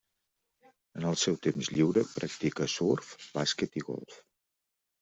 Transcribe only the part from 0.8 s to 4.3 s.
En el seu temps lliure practica surf, bàsquet i golf.